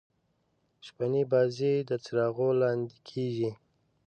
شپنۍ 0.85 1.23
بازۍ 1.31 1.73
د 1.89 1.91
څراغو 2.03 2.47
لانديکیږي. 2.59 3.51